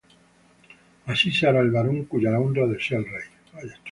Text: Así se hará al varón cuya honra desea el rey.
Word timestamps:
Así 1.05 1.29
se 1.31 1.45
hará 1.47 1.59
al 1.59 1.69
varón 1.69 2.05
cuya 2.05 2.39
honra 2.39 2.65
desea 2.65 2.97
el 2.97 3.05
rey. 3.05 3.69